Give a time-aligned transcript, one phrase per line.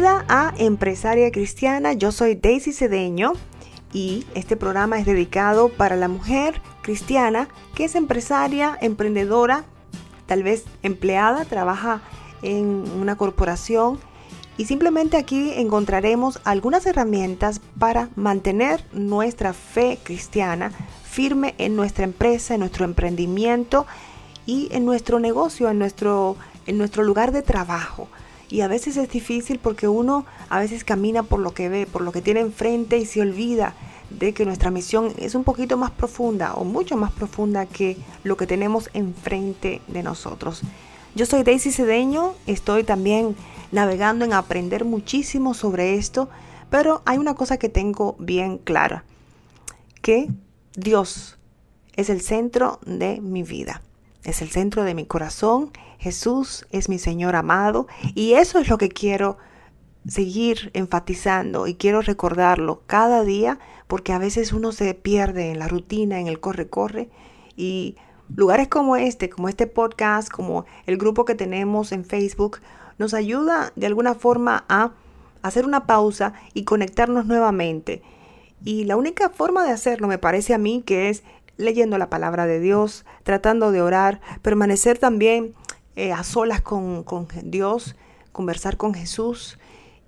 [0.00, 3.34] Bienvenida a Empresaria Cristiana, yo soy Daisy Cedeño
[3.92, 9.66] y este programa es dedicado para la mujer cristiana que es empresaria, emprendedora,
[10.24, 12.00] tal vez empleada, trabaja
[12.40, 13.98] en una corporación
[14.56, 20.72] y simplemente aquí encontraremos algunas herramientas para mantener nuestra fe cristiana
[21.04, 23.86] firme en nuestra empresa, en nuestro emprendimiento
[24.46, 28.08] y en nuestro negocio, en nuestro, en nuestro lugar de trabajo.
[28.50, 32.02] Y a veces es difícil porque uno a veces camina por lo que ve, por
[32.02, 33.74] lo que tiene enfrente y se olvida
[34.10, 38.36] de que nuestra misión es un poquito más profunda o mucho más profunda que lo
[38.36, 40.62] que tenemos enfrente de nosotros.
[41.14, 43.36] Yo soy Daisy Cedeño, estoy también
[43.72, 46.28] navegando en aprender muchísimo sobre esto,
[46.70, 49.04] pero hay una cosa que tengo bien clara,
[50.02, 50.28] que
[50.74, 51.38] Dios
[51.94, 53.82] es el centro de mi vida,
[54.24, 57.86] es el centro de mi corazón, Jesús es mi Señor amado.
[58.14, 59.38] Y eso es lo que quiero
[60.06, 65.68] seguir enfatizando y quiero recordarlo cada día porque a veces uno se pierde en la
[65.68, 67.10] rutina, en el corre-corre.
[67.56, 67.96] Y
[68.34, 72.58] lugares como este, como este podcast, como el grupo que tenemos en Facebook,
[72.98, 74.92] nos ayuda de alguna forma a
[75.42, 78.02] hacer una pausa y conectarnos nuevamente.
[78.64, 81.22] Y la única forma de hacerlo me parece a mí que es
[81.56, 85.54] leyendo la palabra de Dios, tratando de orar, permanecer también
[85.96, 87.04] eh, a solas con,
[87.42, 87.96] Dios,
[88.32, 89.58] conversar con Jesús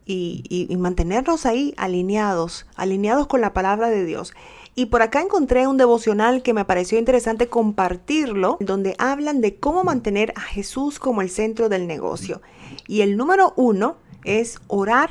[0.05, 4.35] y, y mantenernos ahí alineados, alineados con la palabra de Dios.
[4.75, 9.85] Y por acá encontré un devocional que me pareció interesante compartirlo, donde hablan de cómo
[9.85, 12.41] mantener a Jesús como el centro del negocio.
[12.87, 15.11] Y el número uno es orar,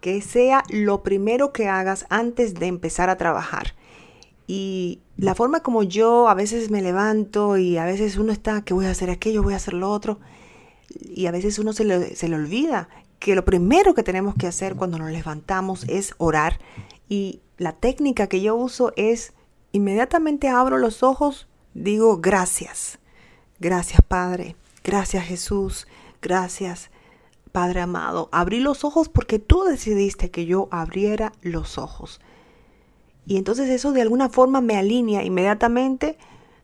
[0.00, 3.74] que sea lo primero que hagas antes de empezar a trabajar.
[4.46, 8.74] Y la forma como yo a veces me levanto y a veces uno está, que
[8.74, 10.18] voy a hacer aquello, voy a hacer lo otro,
[10.88, 14.48] y a veces uno se le, se le olvida que lo primero que tenemos que
[14.48, 16.58] hacer cuando nos levantamos es orar.
[17.08, 19.32] Y la técnica que yo uso es,
[19.70, 22.98] inmediatamente abro los ojos, digo gracias.
[23.60, 25.86] Gracias Padre, gracias Jesús,
[26.20, 26.90] gracias
[27.52, 28.28] Padre amado.
[28.32, 32.20] Abrí los ojos porque tú decidiste que yo abriera los ojos.
[33.26, 36.18] Y entonces eso de alguna forma me alinea inmediatamente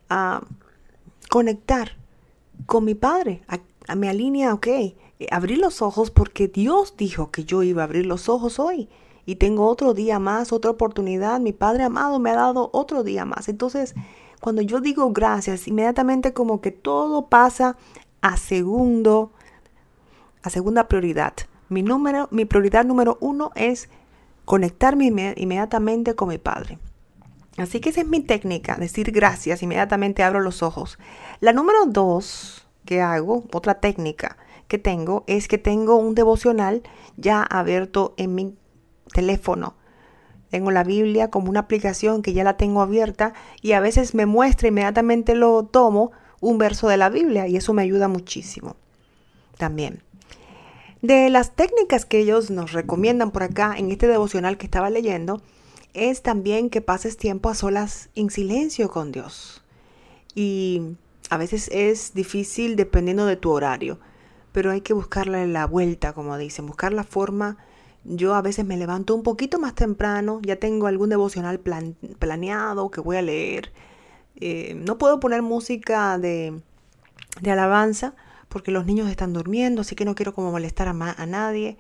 [0.09, 0.43] a
[1.29, 1.97] conectar
[2.67, 3.43] con mi Padre.
[3.97, 4.67] me alinea, ok,
[5.31, 8.89] abrí los ojos porque Dios dijo que yo iba a abrir los ojos hoy.
[9.27, 11.39] Y tengo otro día más, otra oportunidad.
[11.39, 13.49] Mi Padre amado me ha dado otro día más.
[13.49, 13.95] Entonces,
[14.41, 17.77] cuando yo digo gracias, inmediatamente como que todo pasa
[18.23, 19.33] a segundo,
[20.43, 21.35] a segunda prioridad.
[21.69, 23.91] Mi número, mi prioridad número uno es
[24.49, 26.79] conectarme inmediatamente con mi Padre.
[27.59, 30.99] Así que esa es mi técnica, decir gracias, inmediatamente abro los ojos.
[31.41, 36.83] La número dos que hago, otra técnica que tengo, es que tengo un devocional
[37.19, 38.57] ya abierto en mi
[39.13, 39.75] teléfono.
[40.49, 44.25] Tengo la Biblia como una aplicación que ya la tengo abierta y a veces me
[44.25, 48.77] muestra, inmediatamente lo tomo, un verso de la Biblia y eso me ayuda muchísimo
[49.59, 50.08] también.
[51.03, 55.41] De las técnicas que ellos nos recomiendan por acá en este devocional que estaba leyendo,
[55.95, 59.63] es también que pases tiempo a solas en silencio con Dios.
[60.35, 60.97] Y
[61.31, 64.01] a veces es difícil dependiendo de tu horario,
[64.51, 67.59] pero hay que buscarle la vuelta, como dicen, buscar la forma.
[68.05, 73.01] Yo a veces me levanto un poquito más temprano, ya tengo algún devocional planeado que
[73.01, 73.73] voy a leer.
[74.37, 76.61] Eh, no puedo poner música de,
[77.41, 78.15] de alabanza,
[78.49, 81.77] porque los niños están durmiendo, así que no quiero como molestar a, nadie,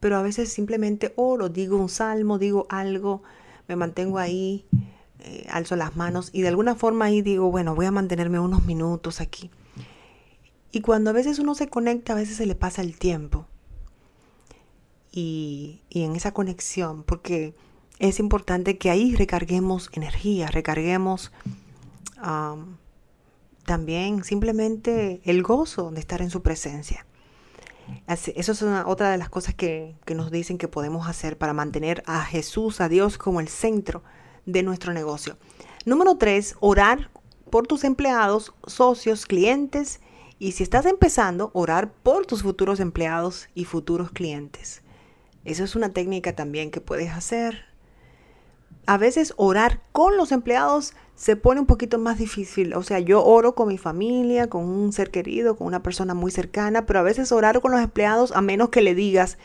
[0.00, 3.22] pero a veces simplemente oro, digo un salmo, digo algo,
[3.68, 4.66] me mantengo ahí,
[5.20, 8.64] eh, alzo las manos y de alguna forma ahí digo, bueno, voy a mantenerme unos
[8.64, 9.50] minutos aquí.
[10.72, 13.46] Y cuando a veces uno se conecta, a veces se le pasa el tiempo.
[15.10, 17.54] Y, y en esa conexión, porque
[17.98, 21.32] es importante que ahí recarguemos energía, recarguemos
[23.66, 27.04] también simplemente el gozo de estar en su presencia.
[28.08, 32.02] Eso es otra de las cosas que, que nos dicen que podemos hacer para mantener
[32.06, 34.02] a Jesús, a Dios como el centro
[34.44, 35.36] de nuestro negocio.
[35.84, 37.10] Número tres, orar
[37.50, 40.00] por tus empleados, socios, clientes
[40.38, 44.82] y si estás empezando, orar por tus futuros empleados y futuros clientes.
[45.44, 47.66] Eso es una técnica también que puedes hacer.
[48.86, 52.74] A veces orar con los empleados se pone un poquito más difícil.
[52.74, 56.30] O sea, yo oro con mi familia, con un ser querido, con una persona muy
[56.30, 59.38] cercana, pero a veces orar con los empleados, a menos que le digas,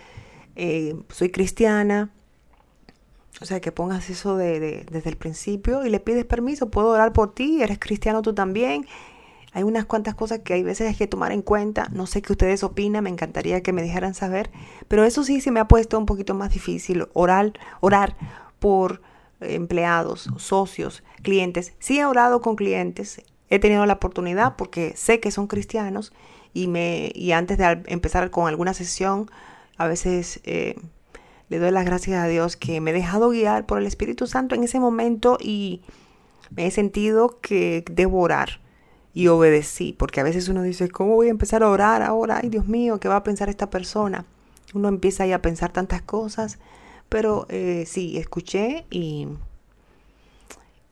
[0.55, 2.11] eh, soy cristiana,
[3.41, 7.13] o sea, que pongas eso de, desde el principio y le pides permiso, puedo orar
[7.13, 8.85] por ti, eres cristiano tú también.
[9.53, 11.89] Hay unas cuantas cosas que hay veces hay que tomar en cuenta.
[11.91, 14.51] No sé qué ustedes opinan, me encantaría que me dejaran saber.
[14.87, 18.15] Pero eso sí se me ha puesto un poquito más difícil, orar, orar
[18.59, 19.01] por
[19.41, 21.73] empleados, socios, clientes.
[21.79, 26.13] Sí he orado con clientes, he tenido la oportunidad porque sé que son cristianos
[26.53, 29.29] y, me, y antes de empezar con alguna sesión,
[29.77, 30.75] a veces eh,
[31.49, 34.55] le doy las gracias a Dios que me he dejado guiar por el Espíritu Santo
[34.55, 35.81] en ese momento y
[36.55, 38.61] me he sentido que debo orar
[39.13, 42.39] y obedecí, porque a veces uno dice, ¿cómo voy a empezar a orar ahora?
[42.41, 44.25] Ay, Dios mío, ¿qué va a pensar esta persona?
[44.73, 46.59] Uno empieza ahí a pensar tantas cosas,
[47.11, 49.27] pero eh, sí, escuché y,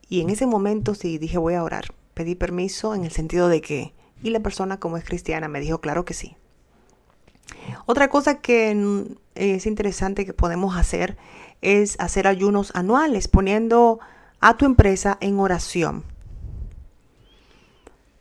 [0.10, 1.94] y en ese momento sí dije, voy a orar.
[2.14, 5.80] Pedí permiso en el sentido de que, y la persona como es cristiana me dijo,
[5.80, 6.36] claro que sí.
[7.86, 11.16] Otra cosa que es interesante que podemos hacer
[11.62, 14.02] es hacer ayunos anuales, poniendo
[14.42, 16.04] a tu empresa en oración.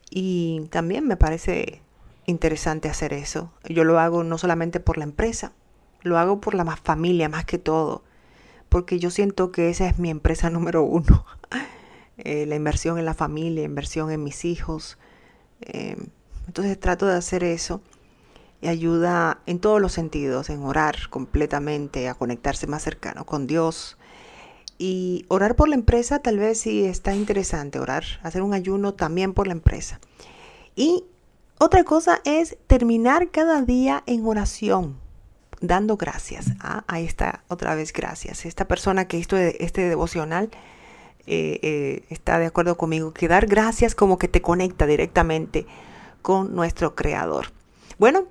[0.09, 1.83] Y también me parece
[2.27, 3.51] interesante hacer eso.
[3.69, 5.53] Yo lo hago no solamente por la empresa,
[6.03, 8.03] lo hago por la más familia más que todo,
[8.69, 11.25] porque yo siento que esa es mi empresa número uno.
[12.19, 14.99] Eh, la inversión en la familia, inversión en mis hijos.
[15.61, 15.97] Eh,
[16.47, 17.81] entonces trato de hacer eso
[18.61, 23.97] y ayuda en todos los sentidos, en orar completamente, a conectarse más cercano con Dios,
[24.79, 29.35] y orar por la empresa tal vez sí está interesante, orar, hacer un ayuno también
[29.35, 30.01] por la empresa.
[30.77, 31.05] Y
[31.59, 34.97] otra cosa es terminar cada día en oración,
[35.61, 36.53] dando gracias.
[36.61, 38.47] Ah, ahí está otra vez gracias.
[38.47, 40.51] Esta persona que hizo este devocional
[41.27, 45.67] eh, eh, está de acuerdo conmigo, que dar gracias como que te conecta directamente
[46.23, 47.53] con nuestro Creador.
[47.99, 48.25] Bueno,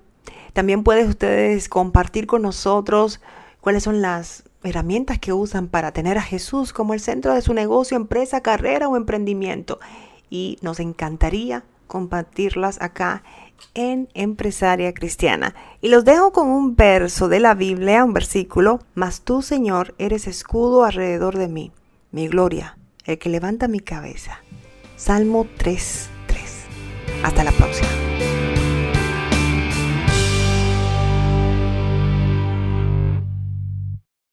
[0.53, 3.21] también pueden ustedes compartir con nosotros
[3.61, 7.53] cuáles son las herramientas que usan para tener a Jesús como el centro de su
[7.53, 9.79] negocio, empresa, carrera o emprendimiento.
[10.29, 13.23] Y nos encantaría compartirlas acá
[13.73, 15.55] en Empresaria Cristiana.
[15.81, 20.27] Y los dejo con un verso de la Biblia, un versículo, mas tú, Señor, eres
[20.27, 21.71] escudo alrededor de mí,
[22.11, 24.39] mi gloria, el que levanta mi cabeza.
[24.95, 26.09] Salmo 3.3.
[27.23, 28.06] Hasta la próxima.